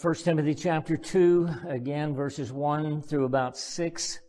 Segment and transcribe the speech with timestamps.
[0.00, 4.20] 1 Timothy chapter 2, again, verses 1 through about 6.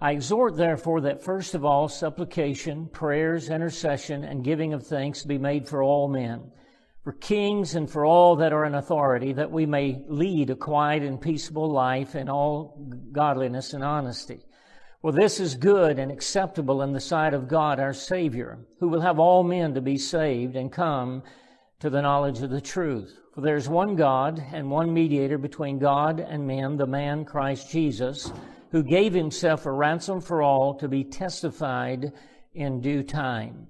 [0.00, 5.38] I exhort, therefore, that first of all, supplication, prayers, intercession, and giving of thanks be
[5.38, 6.50] made for all men,
[7.04, 11.02] for kings and for all that are in authority, that we may lead a quiet
[11.02, 14.40] and peaceable life in all godliness and honesty.
[15.02, 19.02] For this is good and acceptable in the sight of God our Savior, who will
[19.02, 21.22] have all men to be saved and come
[21.80, 23.19] to the knowledge of the truth.
[23.32, 27.70] For there is one God and one mediator between God and men, the man Christ
[27.70, 28.32] Jesus,
[28.72, 32.12] who gave himself a ransom for all to be testified
[32.54, 33.68] in due time.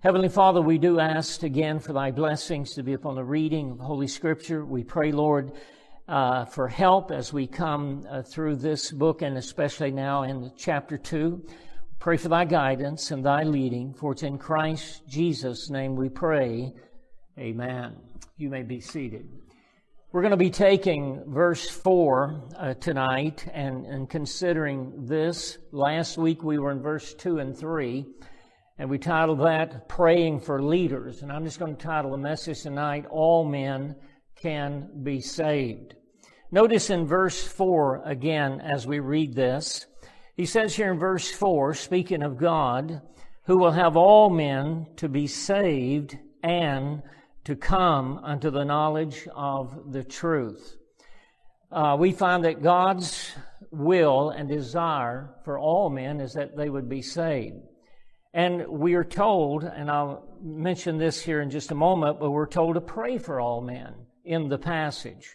[0.00, 3.80] Heavenly Father, we do ask again for thy blessings to be upon the reading of
[3.80, 4.64] Holy Scripture.
[4.64, 5.52] We pray, Lord,
[6.06, 10.98] uh, for help as we come uh, through this book and especially now in chapter
[10.98, 11.44] 2.
[11.98, 16.74] Pray for thy guidance and thy leading, for it's in Christ Jesus' name we pray.
[17.38, 17.96] Amen.
[18.40, 19.28] You may be seated.
[20.12, 25.58] We're going to be taking verse 4 uh, tonight and, and considering this.
[25.72, 28.06] Last week we were in verse 2 and 3,
[28.78, 31.22] and we titled that Praying for Leaders.
[31.22, 33.96] And I'm just going to title the message tonight, All Men
[34.36, 35.96] Can Be Saved.
[36.52, 39.86] Notice in verse 4 again as we read this,
[40.36, 43.02] he says here in verse 4, speaking of God,
[43.46, 47.02] who will have all men to be saved and
[47.48, 50.76] to come unto the knowledge of the truth.
[51.72, 53.32] Uh, we find that God's
[53.70, 57.56] will and desire for all men is that they would be saved.
[58.34, 62.46] And we are told, and I'll mention this here in just a moment, but we're
[62.46, 63.94] told to pray for all men
[64.26, 65.34] in the passage.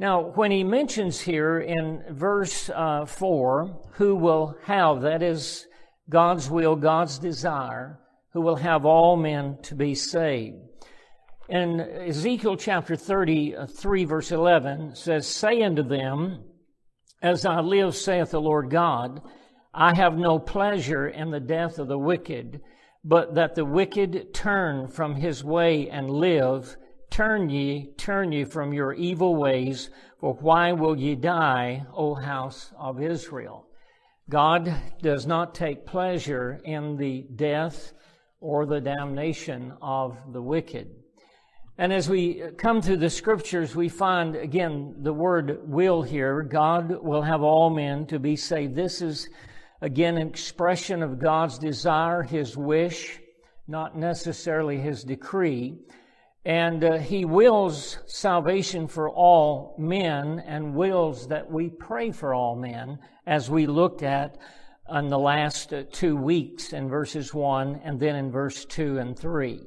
[0.00, 5.68] Now, when he mentions here in verse uh, 4, who will have, that is
[6.10, 8.00] God's will, God's desire,
[8.32, 10.73] who will have all men to be saved.
[11.48, 16.42] In Ezekiel chapter 33, verse 11, says, Say unto them,
[17.20, 19.20] As I live, saith the Lord God,
[19.74, 22.62] I have no pleasure in the death of the wicked,
[23.04, 26.78] but that the wicked turn from his way and live.
[27.10, 29.90] Turn ye, turn ye from your evil ways,
[30.20, 33.66] for why will ye die, O house of Israel?
[34.30, 37.92] God does not take pleasure in the death
[38.40, 41.03] or the damnation of the wicked.
[41.76, 46.42] And as we come through the scriptures, we find again the word will here.
[46.42, 48.76] God will have all men to be saved.
[48.76, 49.28] This is
[49.80, 53.18] again an expression of God's desire, His wish,
[53.66, 55.80] not necessarily His decree.
[56.44, 62.54] And uh, He wills salvation for all men and wills that we pray for all
[62.54, 64.38] men, as we looked at
[64.94, 69.18] in the last uh, two weeks in verses 1 and then in verse 2 and
[69.18, 69.60] 3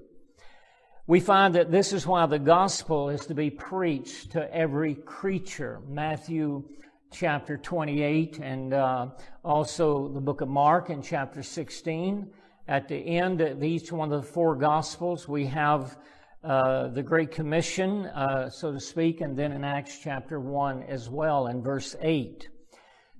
[1.08, 5.80] we find that this is why the gospel is to be preached to every creature.
[5.88, 6.68] Matthew
[7.14, 9.08] chapter 28 and uh,
[9.44, 12.30] also the book of Mark in chapter 16.
[12.68, 15.98] At the end of each one of the four gospels, we have
[16.44, 21.10] uh, the Great Commission, uh, so to speak, and then in Acts chapter 1 as
[21.10, 22.50] well in verse 8.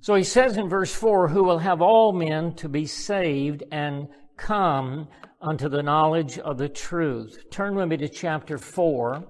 [0.02, 4.10] So he says in verse 4, who will have all men to be saved and
[4.36, 5.08] come
[5.42, 7.44] unto the knowledge of the truth.
[7.52, 9.24] Turn with me to chapter 4.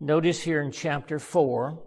[0.00, 1.82] Notice here in chapter 4.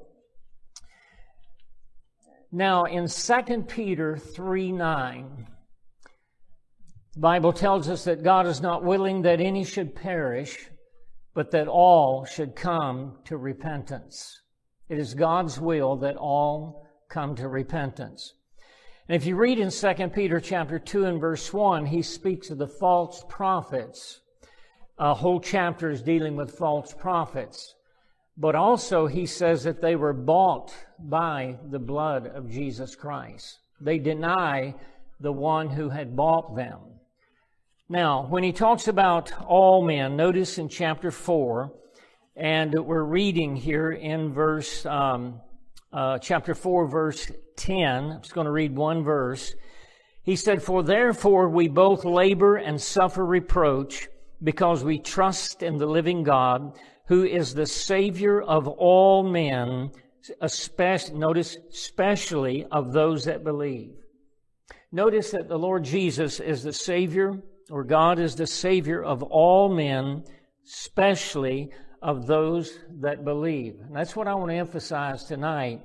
[2.52, 5.48] Now, in 2 Peter 3 9,
[7.14, 10.70] the Bible tells us that God is not willing that any should perish,
[11.36, 14.42] but that all should come to repentance.
[14.88, 18.34] It is God's will that all come to repentance.
[19.10, 22.60] And if you read in 2 Peter chapter 2 and verse 1, he speaks of
[22.60, 24.20] the false prophets.
[25.00, 27.74] A whole chapter is dealing with false prophets.
[28.38, 33.58] But also he says that they were bought by the blood of Jesus Christ.
[33.82, 34.76] They deny
[35.20, 36.78] the one who had bought them.
[37.90, 41.74] Now, when he talks about all men, notice in chapter 4,
[42.36, 45.42] and we're reading here in verse um,
[45.92, 48.12] uh, chapter 4, verse 10.
[48.12, 49.56] I'm just going to read one verse.
[50.24, 54.08] He said, For therefore we both labor and suffer reproach
[54.44, 56.78] because we trust in the living God,
[57.08, 59.92] who is the Savior of all men,
[60.42, 63.96] especially, notice, especially of those that believe.
[64.92, 69.74] Notice that the Lord Jesus is the Savior, or God is the Savior of all
[69.74, 70.24] men,
[70.66, 71.72] especially
[72.02, 73.80] of those that believe.
[73.82, 75.82] And that's what I want to emphasize tonight.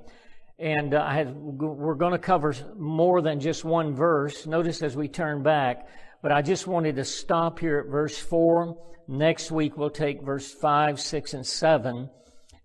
[0.57, 4.45] And uh, I had, we're going to cover more than just one verse.
[4.45, 5.87] Notice as we turn back,
[6.21, 8.77] but I just wanted to stop here at verse 4.
[9.07, 12.09] Next week we'll take verse 5, 6, and 7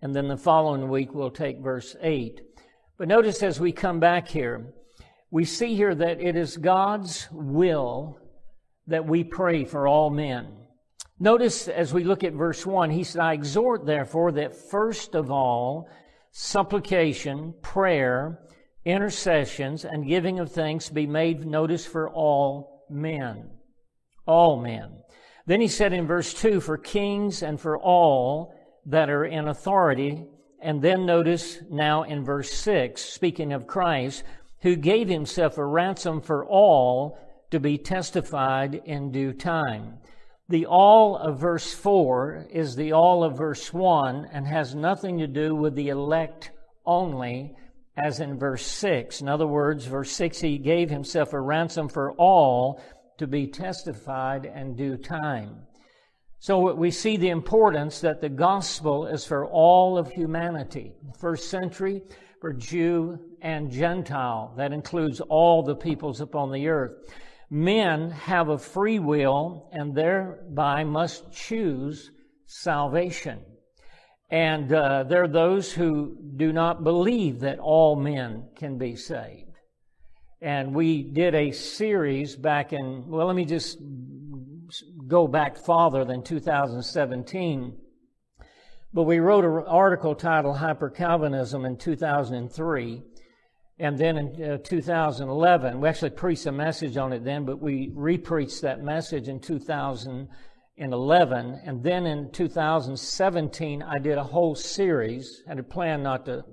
[0.02, 2.40] And then the following week, we'll take verse 8.
[2.96, 4.72] But notice as we come back here,
[5.30, 8.18] we see here that it is God's will
[8.86, 10.59] that we pray for all men.
[11.22, 15.30] Notice as we look at verse 1, he said, I exhort therefore that first of
[15.30, 15.86] all,
[16.32, 18.40] supplication, prayer,
[18.86, 23.50] intercessions, and giving of thanks be made notice for all men.
[24.26, 25.02] All men.
[25.44, 28.54] Then he said in verse 2, for kings and for all
[28.86, 30.24] that are in authority.
[30.62, 34.24] And then notice now in verse 6, speaking of Christ,
[34.62, 37.18] who gave himself a ransom for all
[37.50, 39.98] to be testified in due time.
[40.50, 45.28] The all of verse 4 is the all of verse 1 and has nothing to
[45.28, 46.50] do with the elect
[46.84, 47.54] only,
[47.96, 49.20] as in verse 6.
[49.20, 52.82] In other words, verse 6, he gave himself a ransom for all
[53.18, 55.54] to be testified in due time.
[56.40, 60.94] So we see the importance that the gospel is for all of humanity.
[61.16, 62.02] First century,
[62.40, 64.52] for Jew and Gentile.
[64.56, 66.92] That includes all the peoples upon the earth.
[67.50, 72.10] Men have a free will and thereby must choose
[72.46, 73.40] salvation.
[74.30, 79.50] And uh, there are those who do not believe that all men can be saved.
[80.40, 83.78] And we did a series back in, well, let me just
[85.08, 87.76] go back farther than 2017.
[88.94, 93.02] But we wrote an article titled Hyper Calvinism in 2003.
[93.80, 97.90] And then in uh, 2011, we actually preached a message on it then, but we
[97.94, 101.60] repreached that message in 2011.
[101.64, 105.42] And then in 2017, I did a whole series.
[105.46, 106.44] I had planned not to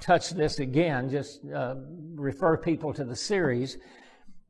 [0.00, 1.76] touch this again, just uh,
[2.16, 3.78] refer people to the series.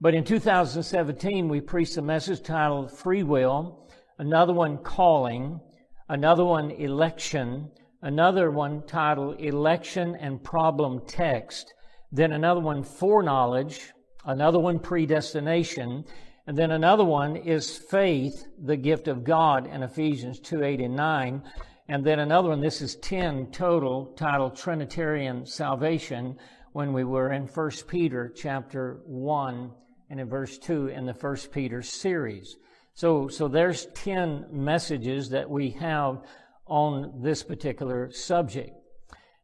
[0.01, 3.87] But in 2017, we preached a message titled Free Will,
[4.19, 5.61] another one Calling,
[6.09, 11.75] another one Election, another one titled Election and Problem Text,
[12.13, 13.93] then another one Foreknowledge,
[14.27, 16.05] another one Predestination,
[16.47, 20.97] and then another one is Faith, the gift of God in Ephesians 2 8 and
[20.97, 21.43] 9.
[21.89, 26.37] And then another one, this is 10 total, titled Trinitarian Salvation,
[26.73, 29.71] when we were in 1 Peter chapter 1
[30.11, 32.57] and in verse 2 in the 1 Peter series.
[32.95, 36.23] So, so there's 10 messages that we have
[36.67, 38.73] on this particular subject.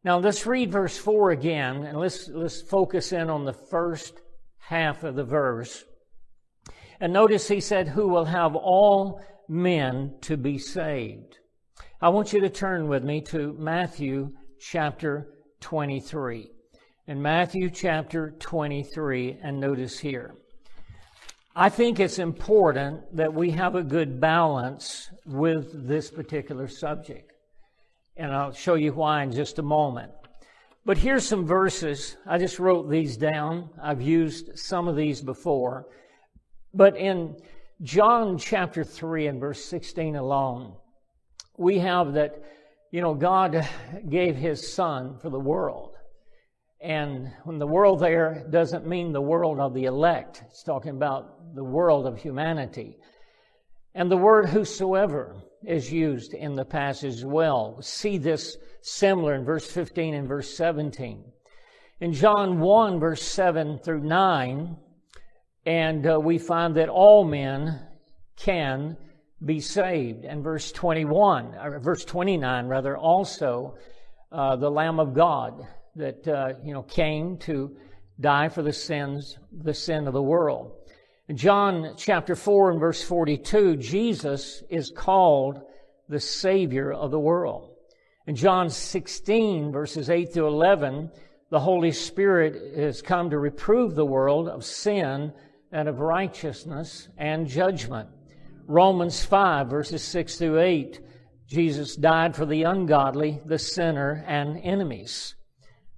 [0.04, 4.20] Now let's read verse 4 again and let's, let's focus in on the first
[4.58, 5.84] half of the verse.
[7.00, 11.38] And notice he said, Who will have all men to be saved.
[12.00, 15.28] I want you to turn with me to Matthew chapter
[15.60, 16.50] 23.
[17.06, 20.34] In Matthew chapter 23, and notice here.
[21.56, 27.32] I think it's important that we have a good balance with this particular subject.
[28.18, 30.10] And I'll show you why in just a moment.
[30.84, 32.16] But here's some verses.
[32.26, 33.70] I just wrote these down.
[33.80, 35.86] I've used some of these before.
[36.74, 37.36] But in
[37.82, 40.74] John chapter 3 and verse 16 alone,
[41.56, 42.42] we have that,
[42.90, 43.68] you know, God
[44.08, 45.94] gave his son for the world.
[46.80, 51.54] And when the world there doesn't mean the world of the elect, it's talking about
[51.54, 52.96] the world of humanity.
[53.94, 57.80] And the word whosoever is used in the passage as well.
[57.82, 61.24] See this similar in verse 15 and verse 17.
[62.00, 64.76] In John 1, verse 7 through 9,
[65.66, 67.80] and uh, we find that all men
[68.36, 68.96] can
[69.44, 70.24] be saved.
[70.24, 73.76] And verse 21, or verse 29 rather, also
[74.30, 77.76] uh, the Lamb of God that uh, you know came to
[78.20, 80.72] die for the sins, the sin of the world.
[81.34, 85.60] John chapter 4 and verse 42, Jesus is called
[86.08, 87.74] the Savior of the world.
[88.26, 91.10] In John 16 verses 8 through 11,
[91.50, 95.34] the Holy Spirit has come to reprove the world of sin
[95.70, 98.08] and of righteousness and judgment.
[98.66, 101.00] Romans 5, verses 6 through 8,
[101.46, 105.34] Jesus died for the ungodly, the sinner, and enemies.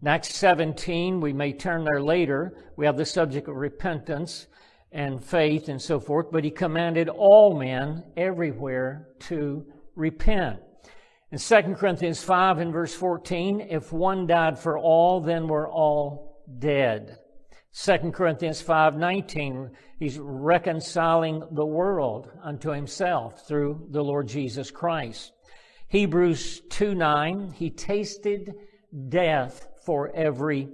[0.03, 2.53] In Acts 17, we may turn there later.
[2.77, 4.49] We have the subject of repentance
[4.93, 10.59] and faith and so forth, but he commanded all men everywhere to repent.
[11.33, 16.45] In 2 Corinthians 5 and verse 14, if one died for all, then we're all
[16.59, 17.19] dead.
[17.73, 19.71] 2 Corinthians 5:19
[20.01, 25.33] he's reconciling the world unto himself through the Lord Jesus Christ.
[25.87, 28.53] Hebrews 2:9 he tasted
[29.09, 30.69] death for every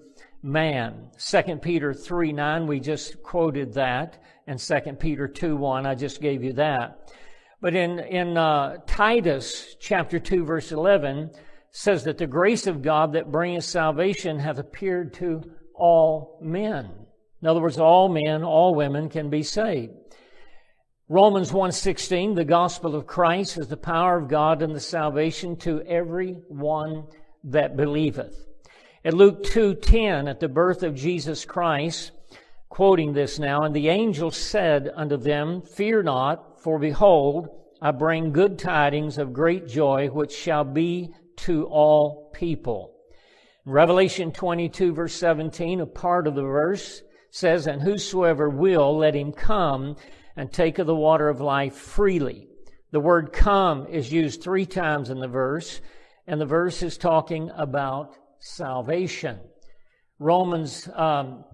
[0.47, 1.11] man.
[1.19, 6.53] 2 Peter 3:9 we just quoted that and 2 Peter 2:1 I just gave you
[6.55, 7.13] that.
[7.61, 11.33] But in in uh, Titus chapter 2 verse 11
[11.73, 15.43] says that the grace of God that bringeth salvation hath appeared to
[15.75, 16.91] all men.
[17.43, 19.93] In other words, all men, all women can be saved.
[21.09, 25.83] Romans 1:16, the gospel of Christ is the power of God and the salvation to
[25.83, 27.09] every one
[27.45, 28.46] that believeth.
[29.07, 32.11] At Luke 2:10, at the birth of Jesus Christ,
[32.69, 37.49] quoting this now, and the angel said unto them, Fear not, for behold,
[37.81, 42.97] I bring good tidings of great joy, which shall be to all people.
[43.65, 49.31] Revelation 22 verse 17, a part of the verse says, And whosoever will, let him
[49.31, 49.95] come
[50.35, 52.49] and take of the water of life freely.
[52.91, 55.81] The word come is used three times in the verse,
[56.27, 59.39] and the verse is talking about salvation.
[60.19, 61.45] Romans um,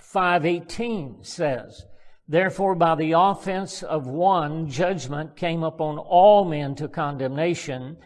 [0.00, 1.84] 5.18 says,
[2.26, 7.96] Therefore by the offense of one, judgment came upon all men to condemnation,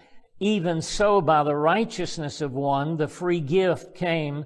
[0.40, 4.44] even so by the righteousness of one, the free gift came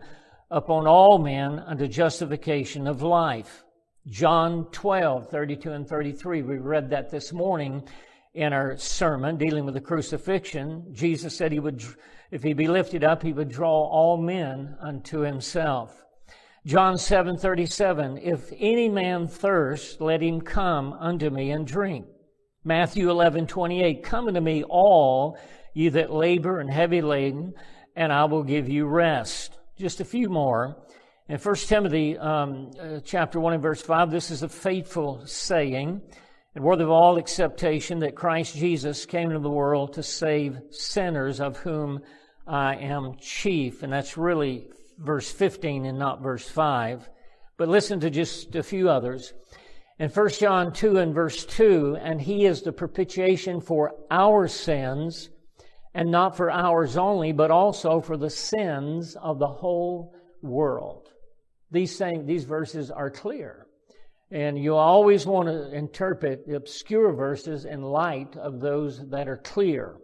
[0.51, 3.65] upon all men unto justification of life.
[4.07, 6.43] John 12, 32 and 33.
[6.43, 7.83] We read that this morning
[8.37, 10.85] in our sermon dealing with the crucifixion.
[10.93, 11.83] Jesus said he would,
[12.31, 16.05] if he be lifted up, he would draw all men unto himself.
[16.67, 18.19] John 7, 37.
[18.19, 22.07] If any man thirst, let him come unto me and drink.
[22.63, 24.03] Matthew 11, 28.
[24.03, 25.39] Come unto me all
[25.73, 27.55] ye that labor and heavy laden,
[27.95, 29.57] and I will give you rest.
[29.79, 30.77] Just a few more.
[31.29, 36.03] In 1 Timothy um, uh, chapter 1 and verse 5, this is a faithful saying
[36.57, 41.39] and worthy of all acceptation that Christ Jesus came into the world to save sinners,
[41.39, 42.01] of whom
[42.47, 43.83] I am chief.
[43.83, 47.11] And that's really verse 15 and not verse 5.
[47.59, 49.35] But listen to just a few others.
[49.99, 55.29] In 1 John 2 and verse 2, and he is the propitiation for our sins,
[55.93, 61.11] and not for ours only, but also for the sins of the whole world.
[61.71, 63.66] These, saying, these verses are clear.
[64.31, 69.37] And you always want to interpret the obscure verses in light of those that are
[69.37, 69.97] clear.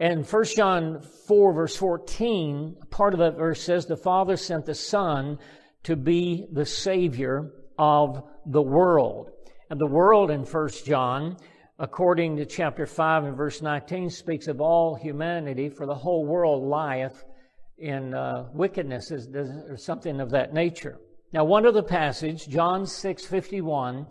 [0.00, 4.74] And 1 John 4, verse 14, part of that verse says, The Father sent the
[4.74, 5.38] Son
[5.84, 9.30] to be the Savior of the world.
[9.70, 11.36] And the world in 1 John,
[11.78, 16.64] according to chapter 5 and verse 19, speaks of all humanity, for the whole world
[16.64, 17.24] lieth
[17.78, 20.98] in uh, wickedness or something of that nature.
[21.32, 24.06] Now, one other passage, John 6 51,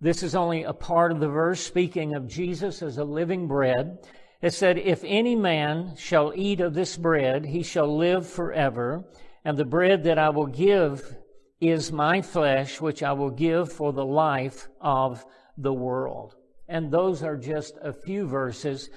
[0.00, 3.98] this is only a part of the verse speaking of Jesus as a living bread.
[4.40, 9.04] It said, If any man shall eat of this bread, he shall live forever.
[9.44, 11.16] And the bread that I will give
[11.60, 15.24] is my flesh, which I will give for the life of
[15.56, 16.34] the world.
[16.68, 18.90] And those are just a few verses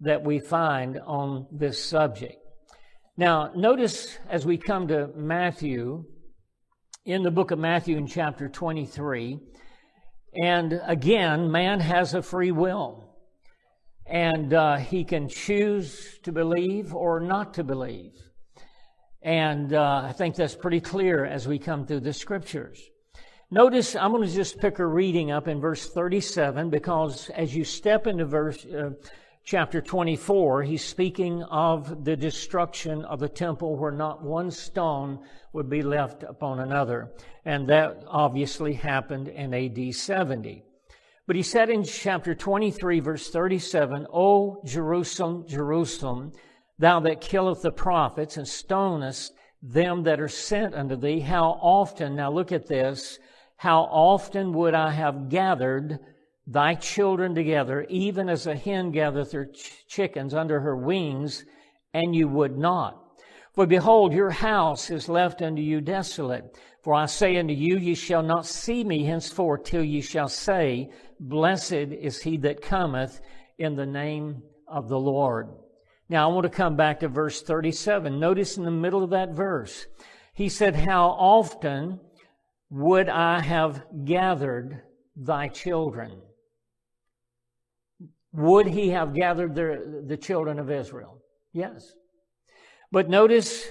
[0.00, 2.36] that we find on this subject.
[3.16, 6.04] Now, notice as we come to Matthew,
[7.04, 9.38] in the book of Matthew in chapter 23,
[10.42, 13.16] and again, man has a free will.
[14.06, 18.12] And uh, he can choose to believe or not to believe.
[19.22, 22.80] And uh, I think that's pretty clear as we come through the scriptures.
[23.50, 27.64] Notice, I'm going to just pick a reading up in verse 37 because as you
[27.64, 28.90] step into verse, uh,
[29.44, 35.18] chapter 24, he's speaking of the destruction of the temple where not one stone
[35.52, 37.10] would be left upon another.
[37.44, 40.64] And that obviously happened in AD 70.
[41.26, 46.32] But he said in chapter 23, verse 37, O Jerusalem, Jerusalem,
[46.78, 49.32] thou that killest the prophets and stonest
[49.62, 53.18] them that are sent unto thee, how often, now look at this,
[53.56, 55.98] how often would I have gathered
[56.50, 61.44] thy children together, even as a hen gathereth her ch- chickens under her wings,
[61.94, 63.00] and you would not.
[63.54, 66.56] For behold, your house is left unto you desolate.
[66.82, 70.90] For I say unto you, ye shall not see me henceforth till ye shall say,
[71.20, 73.20] Blessed is he that cometh
[73.58, 75.50] in the name of the Lord.
[76.08, 78.18] Now I want to come back to verse 37.
[78.18, 79.86] Notice in the middle of that verse,
[80.34, 82.00] he said, How often
[82.70, 84.82] would I have gathered
[85.14, 86.22] thy children?
[88.32, 91.20] Would he have gathered the, the children of Israel?
[91.52, 91.92] Yes.
[92.92, 93.66] But notice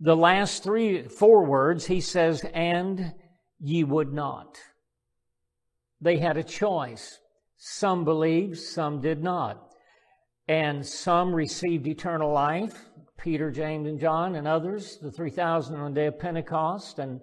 [0.00, 3.12] the last three, four words, he says, and
[3.58, 4.58] ye would not.
[6.00, 7.18] They had a choice.
[7.56, 9.74] Some believed, some did not.
[10.48, 12.86] And some received eternal life,
[13.18, 16.98] Peter, James, and John, and others, the 3,000 on the day of Pentecost.
[16.98, 17.20] And,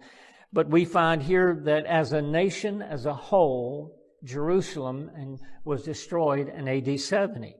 [0.53, 6.50] but we find here that as a nation, as a whole, Jerusalem and was destroyed
[6.50, 7.55] in AD 70.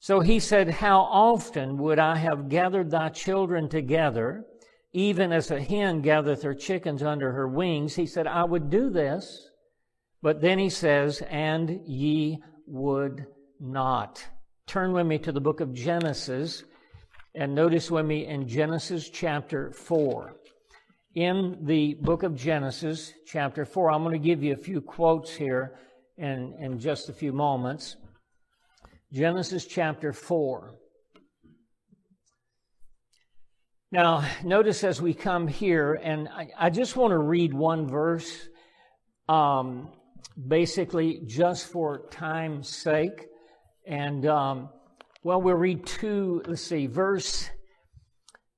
[0.00, 4.44] So he said, How often would I have gathered thy children together,
[4.92, 7.94] even as a hen gathereth her chickens under her wings?
[7.94, 9.50] He said, I would do this.
[10.22, 13.26] But then he says, And ye would
[13.60, 14.26] not.
[14.66, 16.64] Turn with me to the book of Genesis
[17.34, 20.34] and notice with me in Genesis chapter 4.
[21.14, 25.34] In the book of Genesis, chapter 4, I'm going to give you a few quotes
[25.34, 25.78] here
[26.18, 27.96] in, in just a few moments.
[29.12, 30.74] Genesis chapter 4.
[33.92, 38.48] Now, notice as we come here, and I, I just want to read one verse,
[39.28, 39.92] um,
[40.48, 43.26] basically just for time's sake.
[43.86, 44.70] And, um,
[45.22, 47.48] well, we'll read two, let's see, verse,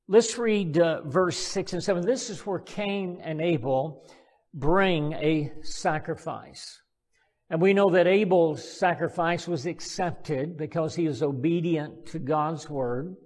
[0.09, 2.07] let's read uh, verse 6 and 7.
[2.07, 4.11] This is where Cain and Abel
[4.55, 6.81] bring a sacrifice.
[7.51, 13.17] And we know that Abel's sacrifice was accepted because he was obedient to God's word.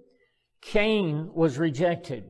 [0.61, 2.23] Cain was rejected.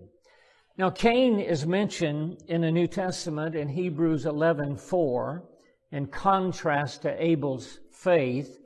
[0.75, 5.43] Now, Cain is mentioned in the New Testament in Hebrews 11:4
[5.91, 8.57] in contrast to Abel's faith.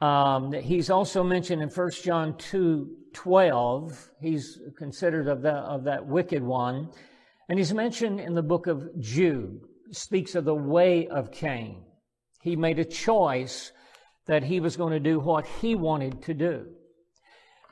[0.00, 4.10] Um, he's also mentioned in 1 John 2 12.
[4.20, 6.90] He's considered of that, of that wicked one.
[7.48, 9.60] And he's mentioned in the book of Jude,
[9.92, 11.84] speaks of the way of Cain.
[12.44, 13.72] He made a choice
[14.26, 16.66] that he was going to do what he wanted to do.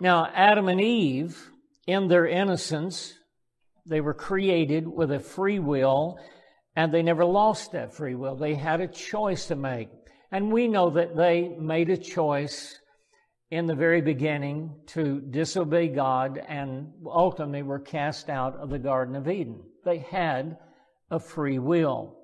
[0.00, 1.50] Now, Adam and Eve,
[1.86, 3.12] in their innocence,
[3.84, 6.18] they were created with a free will,
[6.74, 8.34] and they never lost that free will.
[8.34, 9.90] They had a choice to make.
[10.30, 12.78] And we know that they made a choice
[13.50, 19.16] in the very beginning to disobey God and ultimately were cast out of the Garden
[19.16, 19.64] of Eden.
[19.84, 20.56] They had
[21.10, 22.21] a free will.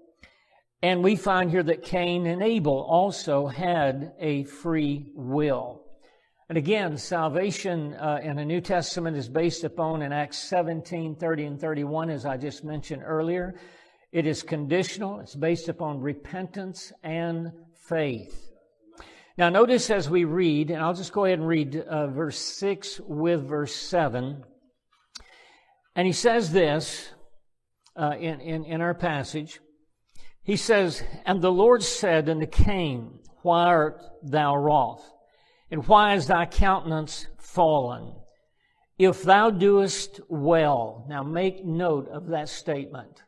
[0.82, 5.82] And we find here that Cain and Abel also had a free will.
[6.48, 11.44] And again, salvation uh, in the New Testament is based upon in Acts 17, 30
[11.44, 13.58] and 31, as I just mentioned earlier.
[14.12, 15.18] It is conditional.
[15.20, 17.52] It's based upon repentance and
[17.88, 18.50] faith.
[19.36, 23.00] Now, notice as we read, and I'll just go ahead and read uh, verse 6
[23.06, 24.42] with verse 7.
[25.96, 27.08] And he says this
[27.96, 29.60] uh, in, in, in our passage.
[30.48, 35.06] He says, And the Lord said unto Cain, Why art thou wroth?
[35.70, 38.14] And why is thy countenance fallen?
[38.98, 43.22] If thou doest well, now make note of that statement.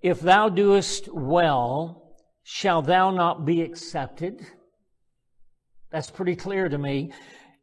[0.00, 4.40] If thou doest well, shall thou not be accepted?
[5.92, 7.12] That's pretty clear to me.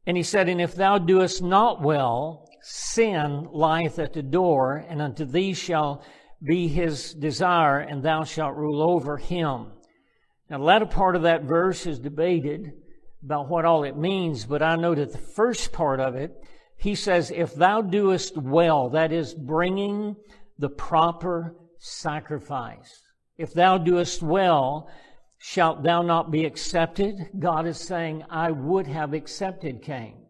[0.05, 5.01] And he said, And if thou doest not well, sin lieth at the door, and
[5.01, 6.03] unto thee shall
[6.43, 9.71] be his desire, and thou shalt rule over him.
[10.49, 12.71] Now, the latter part of that verse is debated
[13.23, 16.31] about what all it means, but I know that the first part of it,
[16.77, 20.15] he says, If thou doest well, that is bringing
[20.59, 23.01] the proper sacrifice.
[23.37, 24.89] If thou doest well,
[25.39, 27.15] shalt thou not be accepted?
[27.37, 30.26] God is saying, I would have accepted Cain.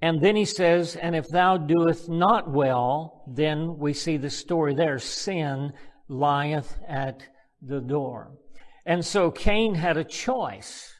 [0.00, 4.74] And then he says, And if thou doest not well, then we see the story
[4.74, 5.72] there sin
[6.08, 7.22] lieth at
[7.60, 8.32] the door.
[8.86, 10.94] And so Cain had a choice.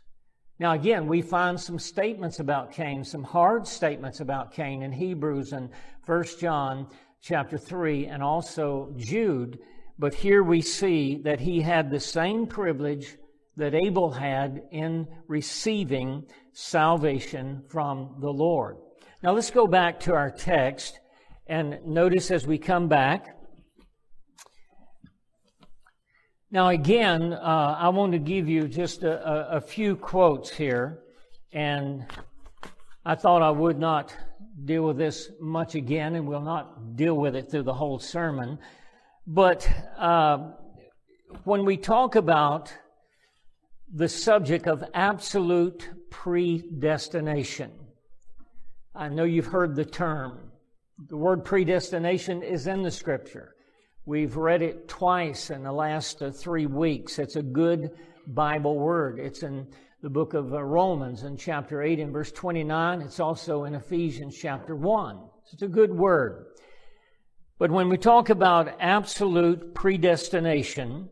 [0.58, 5.52] Now, again, we find some statements about Cain, some hard statements about Cain in Hebrews
[5.52, 5.70] and
[6.04, 6.88] 1 John
[7.22, 9.61] chapter 3, and also Jude.
[9.98, 13.16] But here we see that he had the same privilege
[13.56, 18.76] that Abel had in receiving salvation from the Lord.
[19.20, 21.00] Now let's go back to our text
[21.48, 23.37] and notice as we come back.
[26.52, 31.00] Now, again, uh, I want to give you just a, a, a few quotes here,
[31.52, 32.07] and
[33.04, 34.16] I thought I would not
[34.64, 38.61] deal with this much again, and will not deal with it through the whole sermon.
[39.26, 40.52] But uh,
[41.42, 42.72] when we talk about
[43.92, 47.72] the subject of absolute predestination,
[48.94, 50.51] I know you've heard the term.
[51.09, 53.55] The word predestination is in the scripture.
[54.05, 57.18] We've read it twice in the last uh, three weeks.
[57.18, 57.90] It's a good
[58.27, 59.18] Bible word.
[59.18, 59.66] It's in
[60.03, 63.03] the book of uh, Romans in chapter 8 and verse 29.
[63.03, 65.20] It's also in Ephesians chapter 1.
[65.53, 66.46] It's a good word.
[67.59, 71.09] But when we talk about absolute predestination,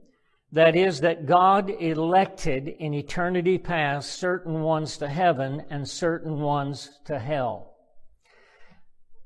[0.52, 6.90] that is, that God elected in eternity past certain ones to heaven and certain ones
[7.06, 7.74] to hell.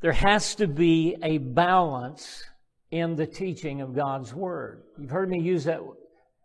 [0.00, 2.42] There has to be a balance
[2.90, 4.82] in the teaching of God's Word.
[4.98, 5.80] You've heard me use that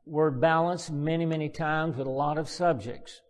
[0.06, 3.22] word balance many, many times with a lot of subjects.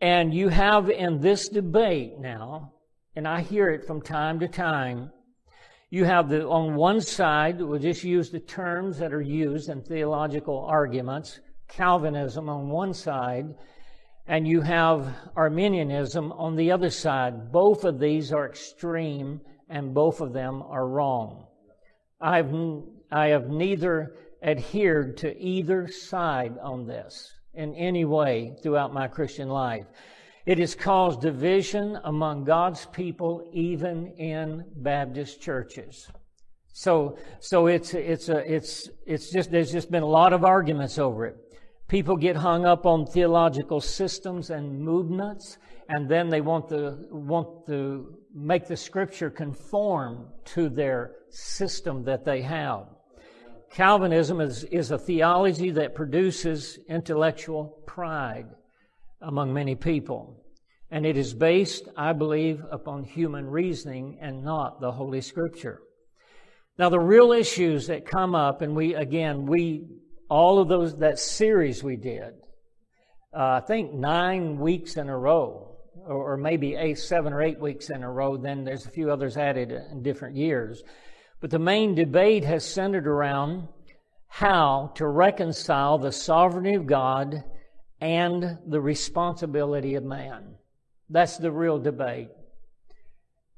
[0.00, 2.72] And you have in this debate now,
[3.16, 5.10] and I hear it from time to time,
[5.90, 9.82] you have the, on one side, we'll just use the terms that are used in
[9.82, 13.54] theological arguments, Calvinism on one side,
[14.26, 17.52] and you have Arminianism on the other side.
[17.52, 21.46] Both of these are extreme and both of them are wrong.
[22.20, 22.54] I have,
[23.12, 29.48] I have neither adhered to either side on this in any way throughout my Christian
[29.48, 29.86] life.
[30.46, 36.08] It has caused division among God's people, even in Baptist churches.
[36.72, 40.98] So, so it's, it's, a, it's, it's just, there's just been a lot of arguments
[40.98, 41.36] over it.
[41.88, 47.66] People get hung up on theological systems and movements, and then they want to, want
[47.66, 52.86] to make the scripture conform to their system that they have.
[53.72, 58.46] Calvinism is, is a theology that produces intellectual pride
[59.26, 60.44] among many people.
[60.90, 65.82] And it is based, I believe, upon human reasoning and not the Holy Scripture.
[66.78, 69.88] Now, the real issues that come up, and we, again, we,
[70.30, 72.34] all of those, that series we did,
[73.36, 77.58] uh, I think nine weeks in a row, or, or maybe eight, seven or eight
[77.58, 80.84] weeks in a row, then there's a few others added in different years.
[81.40, 83.66] But the main debate has centered around
[84.28, 87.42] how to reconcile the sovereignty of God
[88.00, 90.54] and the responsibility of man.
[91.08, 92.28] That's the real debate.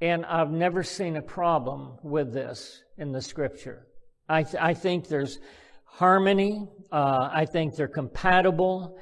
[0.00, 3.86] And I've never seen a problem with this in the scripture.
[4.28, 5.38] I, th- I think there's
[5.84, 6.68] harmony.
[6.92, 8.98] Uh, I think they're compatible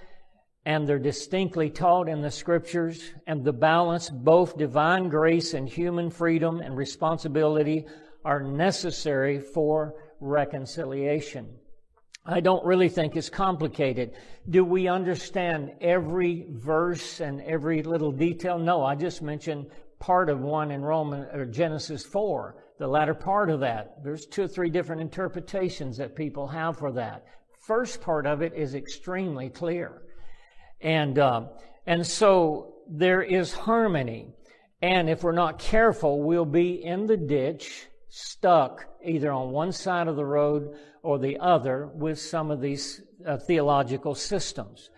[0.65, 6.11] and they're distinctly taught in the scriptures and the balance, both divine grace and human
[6.11, 7.87] freedom and responsibility
[8.25, 11.47] are necessary for reconciliation.
[12.29, 14.13] I don't really think it's complicated.
[14.51, 18.59] Do we understand every verse and every little detail?
[18.59, 19.67] No, I just mentioned
[20.01, 24.03] part of one in Roman or Genesis 4, the latter part of that.
[24.03, 27.25] There's two or three different interpretations that people have for that.
[27.65, 30.03] First part of it is extremely clear.
[30.81, 31.47] And, uh,
[31.87, 34.35] and so there is harmony.
[34.83, 40.09] And if we're not careful, we'll be in the ditch, stuck either on one side
[40.09, 44.89] of the road or the other with some of these uh, theological systems.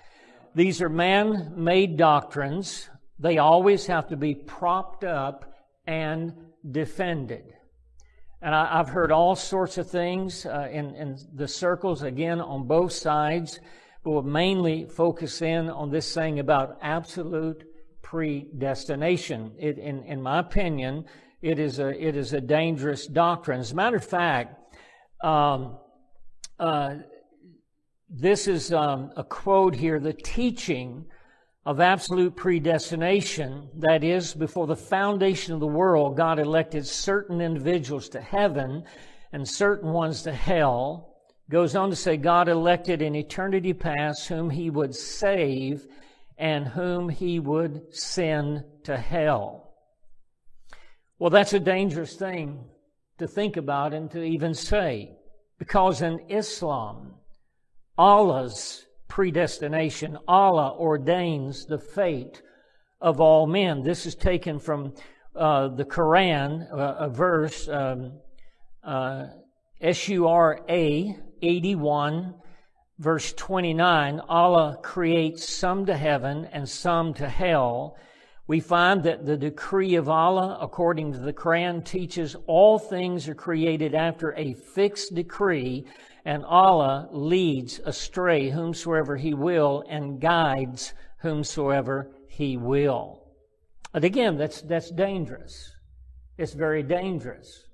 [0.54, 2.88] These are man made doctrines.
[3.18, 5.52] They always have to be propped up
[5.84, 6.32] and
[6.70, 7.54] defended.
[8.40, 12.68] And I, have heard all sorts of things uh, in, in the circles, again, on
[12.68, 13.58] both sides,
[14.04, 17.64] but we'll mainly focus in on this thing about absolute
[18.00, 19.54] predestination.
[19.58, 21.06] It, in, in my opinion,
[21.42, 23.60] it is a, it is a dangerous doctrine.
[23.60, 24.56] As a matter of fact,
[25.22, 25.78] um,
[26.58, 26.96] uh,
[28.10, 31.04] this is um, a quote here the teaching
[31.66, 38.08] of absolute predestination, that is, before the foundation of the world, God elected certain individuals
[38.10, 38.84] to heaven
[39.32, 41.16] and certain ones to hell.
[41.50, 45.86] Goes on to say, God elected in eternity past whom he would save
[46.38, 49.67] and whom he would send to hell.
[51.18, 52.64] Well, that's a dangerous thing
[53.18, 55.16] to think about and to even say.
[55.58, 57.14] Because in Islam,
[57.96, 62.40] Allah's predestination, Allah ordains the fate
[63.00, 63.82] of all men.
[63.82, 64.94] This is taken from
[65.34, 68.12] uh, the Quran, uh, a verse, um,
[68.84, 69.26] uh,
[69.92, 72.34] Surah 81,
[73.00, 74.20] verse 29.
[74.28, 77.96] Allah creates some to heaven and some to hell
[78.48, 83.34] we find that the decree of Allah, according to the Quran, teaches all things are
[83.34, 85.84] created after a fixed decree,
[86.24, 93.22] and Allah leads astray whomsoever He will and guides whomsoever He will.
[93.92, 95.70] But again, that's, that's dangerous.
[96.38, 97.66] It's very dangerous.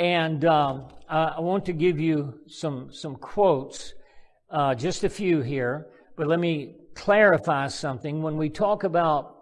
[0.00, 3.94] And um, I want to give you some, some quotes,
[4.50, 8.22] uh, just a few here, but let me clarify something.
[8.22, 9.33] When we talk about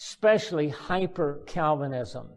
[0.00, 2.28] especially hyper Calvinism.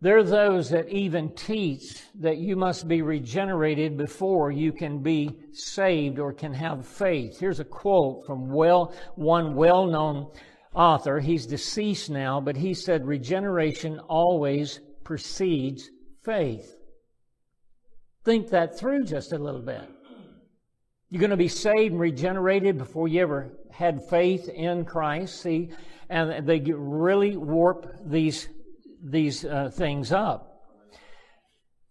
[0.00, 5.38] There are those that even teach that you must be regenerated before you can be
[5.52, 7.38] saved or can have faith.
[7.38, 10.30] Here's a quote from well, one well known
[10.74, 11.20] author.
[11.20, 15.90] He's deceased now, but he said, Regeneration always precedes
[16.24, 16.76] faith.
[18.24, 19.86] Think that through just a little bit.
[21.10, 25.42] You're going to be saved and regenerated before you ever had faith in Christ.
[25.42, 25.70] See,
[26.08, 28.48] and they really warp these,
[29.02, 30.46] these uh, things up.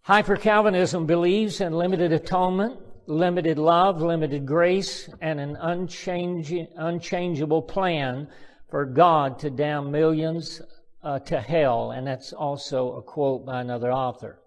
[0.02, 8.26] Hyper Calvinism believes in limited atonement, limited love, limited grace, and an unchanging, unchangeable plan
[8.70, 10.62] for God to damn millions
[11.02, 14.40] uh, to hell, and that's also a quote by another author.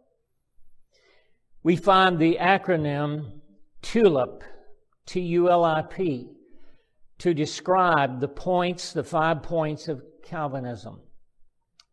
[1.62, 3.42] We find the acronym
[3.82, 4.44] TULIP,
[5.06, 6.30] T U L I P,
[7.20, 11.00] to describe the points, the five points of Calvinism.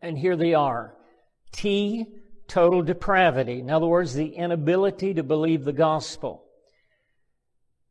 [0.00, 0.96] And here they are
[1.52, 2.06] T,
[2.48, 3.60] total depravity.
[3.60, 6.44] In other words, the inability to believe the gospel.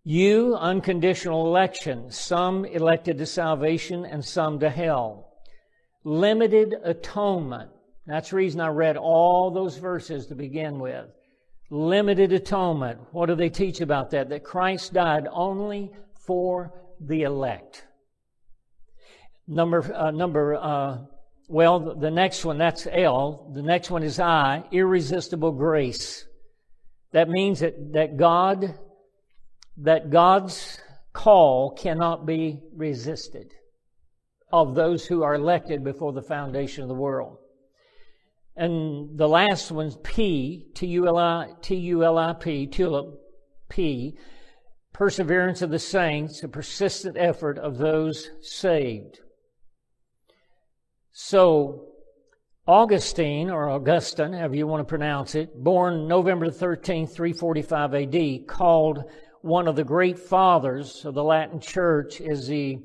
[0.04, 2.10] U, unconditional election.
[2.10, 5.34] Some elected to salvation and some to hell.
[6.04, 7.70] Limited atonement.
[8.08, 11.06] That's the reason I read all those verses to begin with.
[11.70, 13.00] Limited atonement.
[13.12, 14.30] What do they teach about that?
[14.30, 17.86] That Christ died only for the elect.
[19.48, 20.98] Number, uh, number, uh,
[21.48, 23.52] well, the next one, that's L.
[23.54, 26.26] The next one is I, irresistible grace.
[27.12, 28.76] That means that, that God,
[29.78, 30.80] that God's
[31.14, 33.54] call cannot be resisted
[34.52, 37.38] of those who are elected before the foundation of the world.
[38.60, 43.18] And the last one's P, T-U-L-I, T-U-L-I-P, tulip,
[43.70, 44.18] P,
[44.92, 49.22] perseverance of the saints, a persistent effort of those saved.
[51.14, 51.86] So,
[52.68, 59.06] Augustine, or Augustine, however you want to pronounce it, born November 13, 345 AD, called
[59.42, 62.80] one of the great fathers of the Latin Church, is the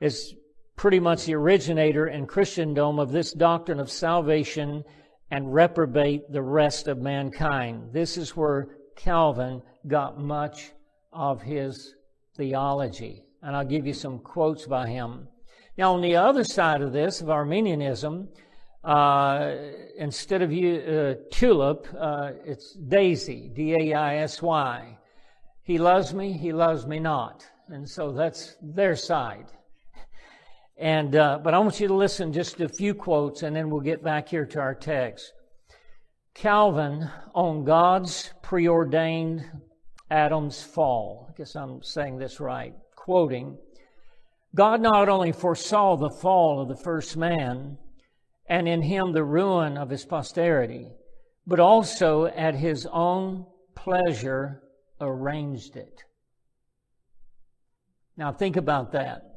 [0.00, 0.32] is
[0.76, 4.84] pretty much the originator in Christendom of this doctrine of salvation
[5.30, 7.92] and reprobate the rest of mankind.
[7.92, 10.72] This is where Calvin got much
[11.12, 11.94] of his
[12.36, 13.24] theology.
[13.42, 15.28] And I'll give you some quotes by him.
[15.76, 18.28] Now, on the other side of this, of Arminianism,
[18.82, 19.54] uh,
[19.96, 24.98] instead of uh, tulip, uh, it's daisy, D A I S Y.
[25.62, 27.46] He loves me, he loves me not.
[27.68, 29.46] And so that's their side.
[30.78, 33.80] And, uh, but I want you to listen just a few quotes and then we'll
[33.80, 35.32] get back here to our text.
[36.34, 39.44] Calvin on God's preordained
[40.08, 41.26] Adam's fall.
[41.28, 42.74] I guess I'm saying this right.
[42.94, 43.58] Quoting,
[44.54, 47.76] God not only foresaw the fall of the first man
[48.48, 50.92] and in him the ruin of his posterity,
[51.44, 54.62] but also at his own pleasure
[55.00, 56.04] arranged it.
[58.16, 59.27] Now think about that.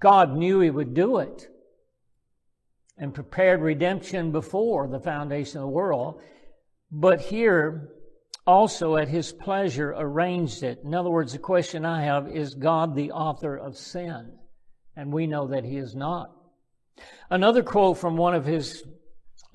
[0.00, 1.48] God knew He would do it
[2.96, 6.20] and prepared redemption before the foundation of the world.
[6.90, 7.90] But here,
[8.46, 10.80] also at His pleasure, arranged it.
[10.84, 14.32] In other words, the question I have is God the author of sin?
[14.96, 16.30] And we know that He is not.
[17.30, 18.82] Another quote from one of his,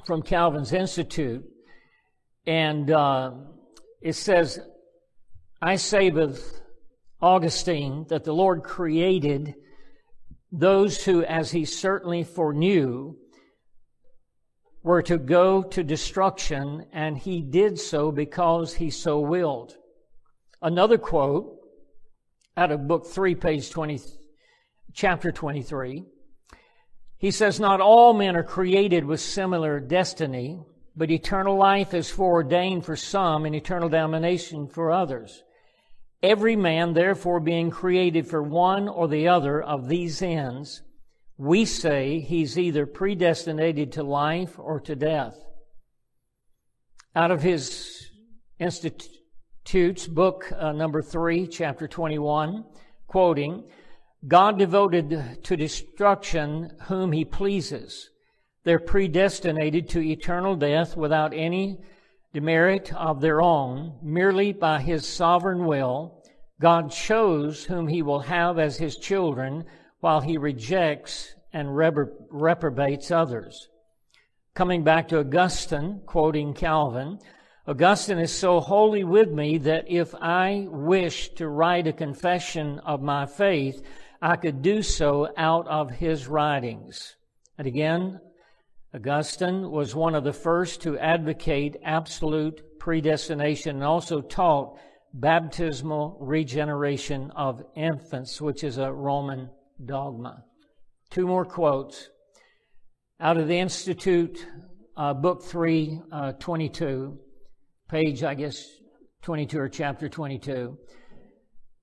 [0.06, 1.44] from Calvin's Institute,
[2.46, 3.32] and uh,
[4.02, 4.60] it says,
[5.62, 6.62] I say with
[7.22, 9.56] Augustine that the Lord created
[10.56, 13.16] those who, as he certainly foreknew,
[14.84, 19.76] were to go to destruction, and he did so because he so willed.
[20.62, 21.58] Another quote
[22.56, 24.00] out of book 3, page 20,
[24.94, 26.06] chapter 23.
[27.18, 30.62] He says, Not all men are created with similar destiny,
[30.96, 35.43] but eternal life is foreordained for some and eternal damnation for others.
[36.24, 40.82] Every man, therefore, being created for one or the other of these ends,
[41.38, 45.36] we say he's either predestinated to life or to death.
[47.14, 48.10] Out of his
[48.58, 52.64] Institutes, book uh, number three, chapter 21,
[53.08, 53.66] quoting,
[54.26, 58.10] God devoted to destruction whom he pleases.
[58.64, 61.80] They're predestinated to eternal death without any
[62.34, 66.24] demerit of their own, merely by his sovereign will,
[66.60, 69.66] God chose whom he will have as his children
[70.00, 73.70] while he rejects and reprobates others.
[74.56, 77.20] Coming back to Augustine, quoting Calvin,
[77.68, 83.02] Augustine is so wholly with me that if I wished to write a confession of
[83.02, 83.82] my faith,
[84.22, 87.16] I could do so out of his writings.
[87.58, 88.20] And again,
[88.96, 94.78] Augustine was one of the first to advocate absolute predestination and also taught
[95.16, 99.50] baptismal regeneration of infants, which is a Roman
[99.84, 100.44] dogma.
[101.10, 102.10] Two more quotes
[103.20, 104.46] out of the Institute,
[104.96, 107.18] uh, book 3, uh, 22,
[107.90, 108.64] page, I guess,
[109.24, 110.78] 22 or chapter 22,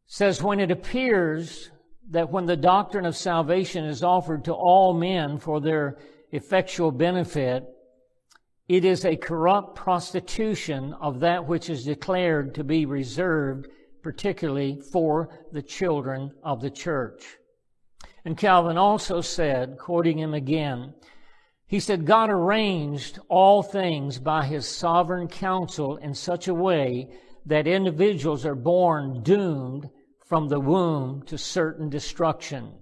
[0.06, 1.70] says, When it appears
[2.10, 5.98] that when the doctrine of salvation is offered to all men for their
[6.32, 7.64] effectual benefit,
[8.68, 13.66] it is a corrupt prostitution of that which is declared to be reserved
[14.02, 17.36] particularly for the children of the church.
[18.24, 20.94] And Calvin also said, quoting him again,
[21.66, 27.08] he said, God arranged all things by his sovereign counsel in such a way
[27.46, 29.88] that individuals are born doomed
[30.26, 32.72] from the womb to certain destruction.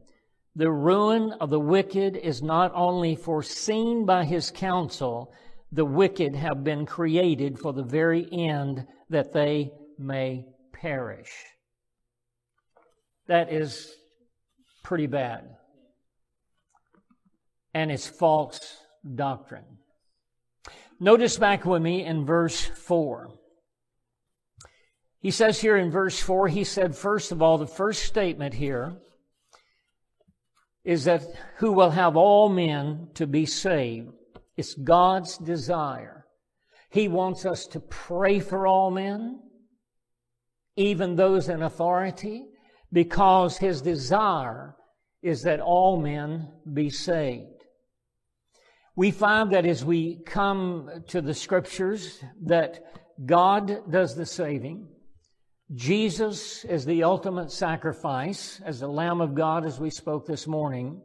[0.57, 5.33] The ruin of the wicked is not only foreseen by his counsel,
[5.71, 11.33] the wicked have been created for the very end that they may perish.
[13.27, 13.95] That is
[14.83, 15.57] pretty bad.
[17.75, 18.79] And it's false
[19.15, 19.79] doctrine.
[20.99, 23.29] Notice back with me in verse 4.
[25.21, 28.97] He says here in verse 4, he said, first of all, the first statement here
[30.88, 31.22] is that
[31.57, 34.09] who will have all men to be saved.
[34.57, 36.24] It's God's desire.
[36.88, 39.38] He wants us to pray for all men,
[40.77, 42.46] even those in authority,
[42.90, 44.77] because his desire
[45.22, 47.64] is that all men be saved.
[48.96, 52.81] We find that as we come to the scriptures that
[53.27, 54.88] God does the saving.
[55.75, 61.03] Jesus is the ultimate sacrifice as the Lamb of God as we spoke this morning.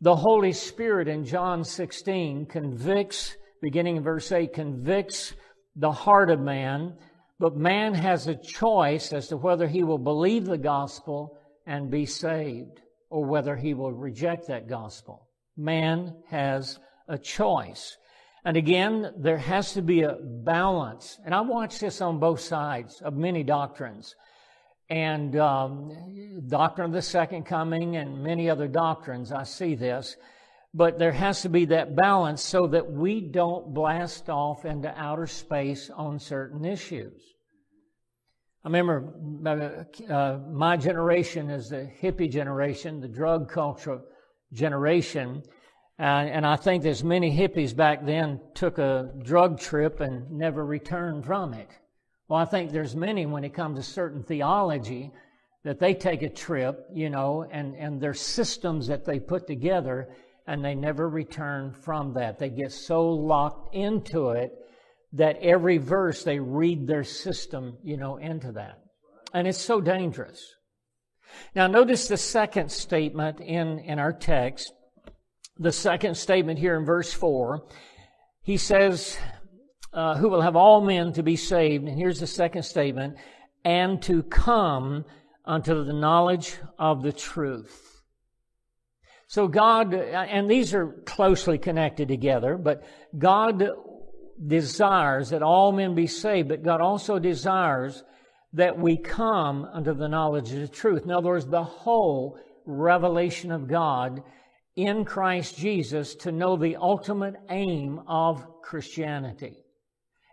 [0.00, 5.34] The Holy Spirit in John 16 convicts, beginning in verse 8, convicts
[5.76, 6.96] the heart of man,
[7.38, 12.04] but man has a choice as to whether he will believe the gospel and be
[12.04, 12.80] saved
[13.10, 15.28] or whether he will reject that gospel.
[15.56, 17.96] Man has a choice.
[18.44, 21.18] And again, there has to be a balance.
[21.24, 24.14] And I watch this on both sides of many doctrines.
[24.90, 30.16] And um, doctrine of the second coming and many other doctrines, I see this.
[30.74, 35.26] But there has to be that balance so that we don't blast off into outer
[35.26, 37.22] space on certain issues.
[38.62, 44.00] I remember uh, my generation is the hippie generation, the drug culture
[44.52, 45.42] generation.
[45.98, 50.64] And, and I think there's many hippies back then took a drug trip and never
[50.64, 51.68] returned from it.
[52.28, 55.12] Well, I think there's many when it comes to certain theology
[55.62, 60.08] that they take a trip, you know, and, and there's systems that they put together
[60.46, 62.38] and they never return from that.
[62.38, 64.52] They get so locked into it
[65.14, 68.80] that every verse they read their system, you know, into that.
[69.32, 70.54] And it's so dangerous.
[71.54, 74.72] Now notice the second statement in, in our text.
[75.58, 77.66] The second statement here in verse 4.
[78.42, 79.16] He says,
[79.94, 81.86] uh, who will have all men to be saved.
[81.86, 83.16] And here's the second statement,
[83.64, 85.04] and to come
[85.44, 88.02] unto the knowledge of the truth.
[89.28, 92.82] So God, and these are closely connected together, but
[93.16, 93.68] God
[94.46, 98.02] desires that all men be saved, but God also desires
[98.52, 101.04] that we come unto the knowledge of the truth.
[101.04, 104.22] In other words, the whole revelation of God
[104.76, 109.58] in Christ Jesus to know the ultimate aim of Christianity.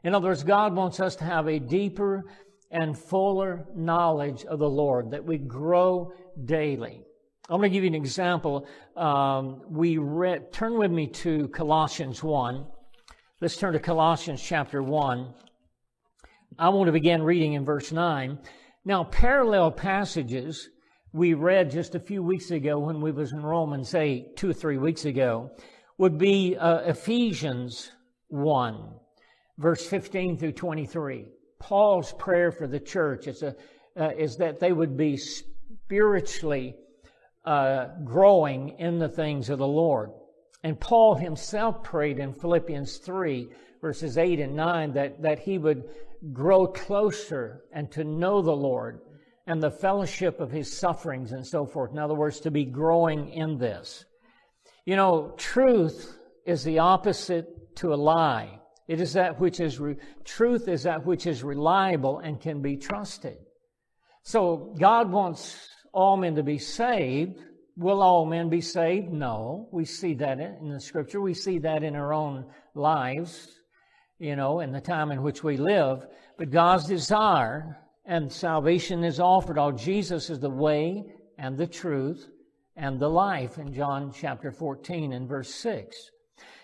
[0.03, 2.23] In other words, God wants us to have a deeper
[2.71, 6.13] and fuller knowledge of the Lord, that we grow
[6.45, 7.03] daily.
[7.49, 8.65] I'm going to give you an example.
[8.95, 12.65] Um, we read, turn with me to Colossians 1.
[13.41, 15.33] Let's turn to Colossians chapter 1.
[16.57, 18.39] I want to begin reading in verse 9.
[18.85, 20.69] Now, parallel passages
[21.13, 24.53] we read just a few weeks ago when we was in Romans 8, two or
[24.53, 25.51] three weeks ago,
[25.97, 27.91] would be uh, Ephesians
[28.29, 28.93] 1,
[29.57, 31.25] verse 15 through 23.
[31.59, 33.55] Paul's prayer for the church is, a,
[33.99, 36.75] uh, is that they would be spiritually
[37.43, 40.11] uh, growing in the things of the Lord.
[40.63, 43.49] And Paul himself prayed in Philippians 3,
[43.81, 45.83] verses 8 and 9, that, that he would
[46.31, 49.01] grow closer and to know the Lord
[49.47, 51.91] and the fellowship of his sufferings and so forth.
[51.91, 54.05] In other words, to be growing in this.
[54.85, 58.59] You know, truth is the opposite to a lie.
[58.87, 62.77] It is that which is, re- truth is that which is reliable and can be
[62.77, 63.37] trusted.
[64.23, 67.39] So God wants all men to be saved,
[67.77, 69.11] Will all men be saved?
[69.11, 69.69] No.
[69.71, 71.21] We see that in the scripture.
[71.21, 72.45] We see that in our own
[72.75, 73.47] lives,
[74.19, 76.05] you know, in the time in which we live.
[76.37, 79.57] But God's desire and salvation is offered.
[79.57, 81.03] All Jesus is the way
[81.37, 82.27] and the truth
[82.75, 85.95] and the life in John chapter 14 and verse 6.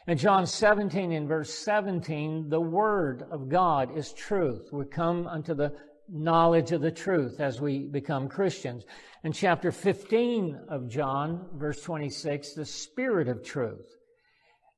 [0.08, 4.70] In John 17 and verse 17, the word of God is truth.
[4.72, 5.74] We come unto the
[6.10, 8.86] knowledge of the truth as we become Christians.
[9.24, 13.96] In chapter 15 of John, verse 26, the Spirit of truth.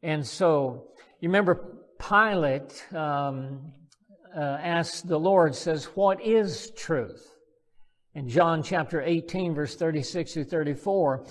[0.02, 0.88] And so,
[1.20, 3.74] you remember Pilate um,
[4.36, 7.36] uh, asked the Lord, says, What is truth?
[8.16, 11.26] In John chapter 18, verse 36 through 34.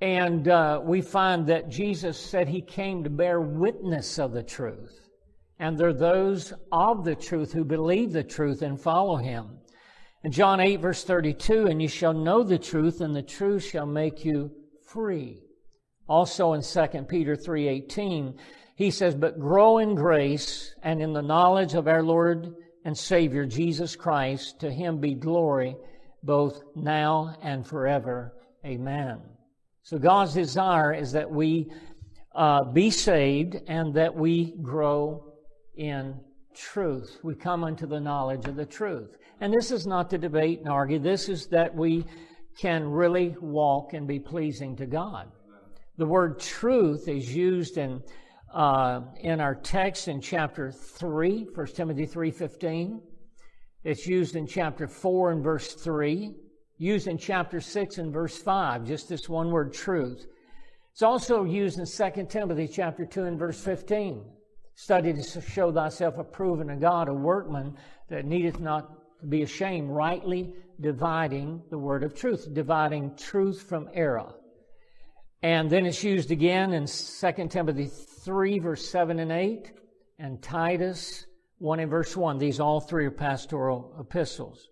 [0.00, 5.08] And uh, we find that Jesus said he came to bear witness of the truth.
[5.58, 9.58] And there are those of the truth who believe the truth and follow him.
[10.24, 13.86] In John 8, verse 32, and you shall know the truth, and the truth shall
[13.86, 14.50] make you
[14.84, 15.40] free.
[16.08, 18.34] Also in 2 Peter 3:18,
[18.74, 22.54] he says, "But grow in grace and in the knowledge of our Lord
[22.84, 24.60] and Savior Jesus Christ.
[24.60, 25.76] To him be glory
[26.22, 28.34] both now and forever.
[28.64, 29.20] Amen."
[29.82, 31.70] So God's desire is that we
[32.34, 35.32] uh, be saved and that we grow
[35.76, 36.18] in
[36.54, 37.18] truth.
[37.22, 39.16] We come unto the knowledge of the truth.
[39.40, 40.98] And this is not to debate and argue.
[40.98, 42.04] This is that we
[42.58, 45.30] can really walk and be pleasing to God.
[45.98, 48.02] The word truth is used in
[48.52, 53.00] uh, in our text in chapter 3, 1 Timothy 3.15.
[53.84, 56.34] It's used in chapter 4 and verse 3
[56.78, 60.26] used in chapter 6 and verse 5, just this one word, truth.
[60.92, 64.24] It's also used in 2 Timothy chapter 2 and verse 15.
[64.74, 67.76] Study to show thyself approved unto God, a workman
[68.08, 73.88] that needeth not to be ashamed, rightly dividing the word of truth, dividing truth from
[73.94, 74.34] error.
[75.42, 77.90] And then it's used again in 2 Timothy
[78.24, 79.72] 3, verse 7 and 8,
[80.18, 81.26] and Titus
[81.58, 82.38] 1 and verse 1.
[82.38, 84.68] These all three are pastoral epistles.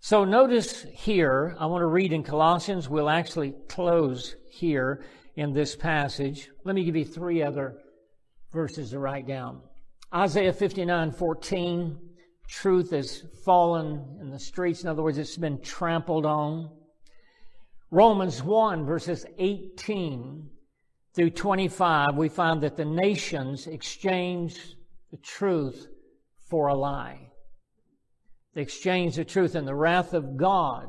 [0.00, 2.88] So notice here, I want to read in Colossians.
[2.88, 5.04] We'll actually close here
[5.36, 6.50] in this passage.
[6.64, 7.78] Let me give you three other
[8.52, 9.60] verses to write down.
[10.14, 11.98] Isaiah 59, 14.
[12.48, 14.82] Truth has fallen in the streets.
[14.82, 16.70] In other words, it's been trampled on.
[17.90, 20.50] Romans 1, verses 18
[21.14, 24.58] through 25, we find that the nations exchange
[25.10, 25.86] the truth
[26.50, 27.30] for a lie.
[28.54, 30.86] They exchange the truth, and the wrath of God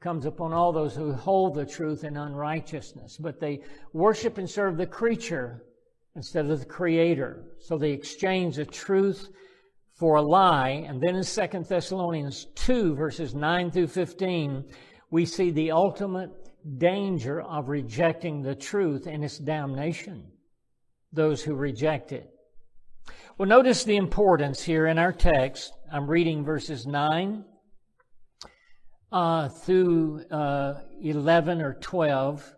[0.00, 3.16] comes upon all those who hold the truth in unrighteousness.
[3.18, 3.60] But they
[3.94, 5.64] worship and serve the creature
[6.14, 7.44] instead of the creator.
[7.58, 9.28] So they exchange the truth
[9.94, 10.84] for a lie.
[10.86, 14.64] And then in 2 Thessalonians 2, verses 9 through 15,
[15.10, 16.30] we see the ultimate
[16.78, 20.24] danger of rejecting the truth and its damnation.
[21.12, 22.30] Those who reject it.
[23.36, 25.72] Well, notice the importance here in our text.
[25.92, 27.44] I'm reading verses 9
[29.12, 32.54] uh, through uh, 11 or 12.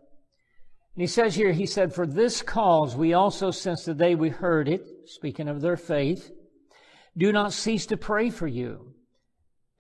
[0.95, 4.29] And he says here, he said, For this cause we also, since the day we
[4.29, 6.31] heard it, speaking of their faith,
[7.17, 8.96] do not cease to pray for you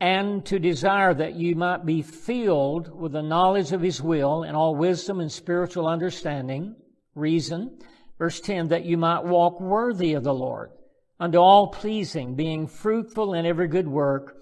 [0.00, 4.56] and to desire that you might be filled with the knowledge of his will and
[4.56, 6.76] all wisdom and spiritual understanding,
[7.14, 7.78] reason.
[8.18, 10.70] Verse 10, that you might walk worthy of the Lord
[11.18, 14.36] unto all pleasing, being fruitful in every good work,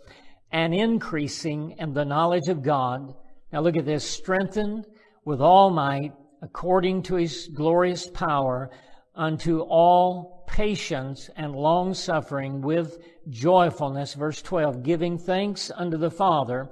[0.50, 3.14] and increasing in the knowledge of God.
[3.52, 4.86] Now look at this, strengthened
[5.24, 8.70] with all might, according to his glorious power,
[9.14, 12.98] unto all patience and long suffering with
[13.28, 14.14] joyfulness.
[14.14, 16.68] Verse 12, giving thanks unto the Father,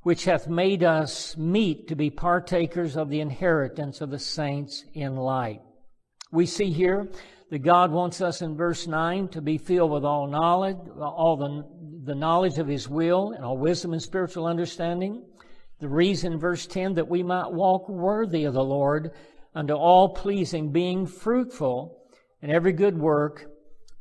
[0.00, 5.14] which hath made us meet to be partakers of the inheritance of the saints in
[5.14, 5.60] light.
[6.32, 7.06] We see here
[7.50, 12.10] that God wants us in verse 9 to be filled with all knowledge, all the,
[12.10, 15.22] the knowledge of His will and all wisdom and spiritual understanding.
[15.80, 19.10] The reason, verse 10, that we might walk worthy of the Lord
[19.54, 21.97] unto all pleasing, being fruitful
[22.42, 23.46] in every good work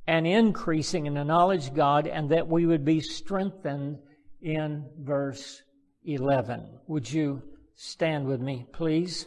[0.07, 3.97] and increasing in the knowledge of God, and that we would be strengthened
[4.41, 5.61] in verse
[6.05, 6.79] 11.
[6.87, 7.41] Would you
[7.75, 9.25] stand with me, please?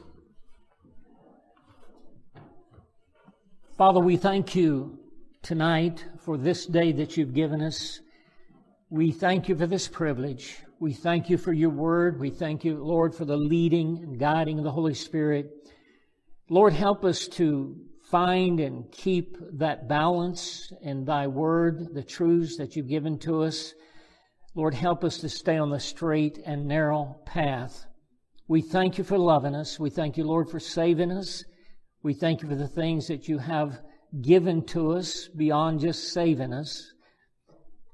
[3.77, 4.99] Father, we thank you
[5.43, 8.01] tonight for this day that you've given us.
[8.89, 10.59] We thank you for this privilege.
[10.81, 12.19] We thank you for your word.
[12.19, 15.51] We thank you, Lord, for the leading and guiding of the Holy Spirit.
[16.49, 17.77] Lord, help us to
[18.11, 23.75] find and keep that balance in thy word, the truths that you've given to us.
[24.55, 27.87] Lord, help us to stay on the straight and narrow path.
[28.49, 29.79] We thank you for loving us.
[29.79, 31.45] We thank you, Lord, for saving us.
[32.03, 33.79] We thank you for the things that you have
[34.23, 36.93] given to us beyond just saving us.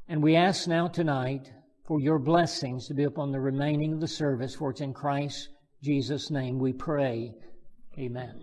[0.09, 1.53] And we ask now tonight
[1.87, 5.51] for your blessings to be upon the remaining of the service, for it's in Christ
[5.83, 7.35] Jesus' name we pray.
[7.99, 8.41] Amen.